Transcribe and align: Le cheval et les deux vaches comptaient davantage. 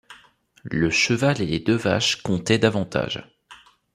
Le 0.63 0.89
cheval 0.89 1.41
et 1.43 1.45
les 1.45 1.59
deux 1.59 1.75
vaches 1.75 2.23
comptaient 2.23 2.57
davantage. 2.57 3.37